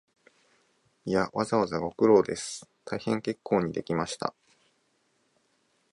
[1.05, 4.33] いや、わざわざご苦労です、大変結構にできました